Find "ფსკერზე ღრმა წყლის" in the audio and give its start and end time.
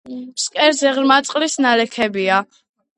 0.39-1.61